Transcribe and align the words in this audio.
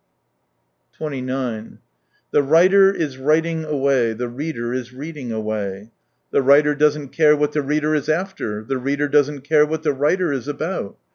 49 0.97 1.77
29" 1.77 1.79
The 2.31 2.41
writer 2.41 2.91
is 2.91 3.19
writing 3.19 3.63
away, 3.63 4.13
the 4.13 4.29
reader 4.29 4.73
is 4.73 4.91
reading 4.93 5.31
away 5.31 5.91
"—the 6.31 6.41
writer 6.41 6.73
doesn't 6.73 7.09
care 7.09 7.35
what 7.37 7.51
the 7.51 7.61
reader 7.61 7.93
is 7.93 8.09
after, 8.09 8.65
ther 8.65 8.79
reader 8.79 9.07
doesn't 9.07 9.41
care 9.41 9.63
what 9.63 9.83
the 9.83 9.93
writer 9.93 10.31
is 10.33 10.47
about. 10.47 10.97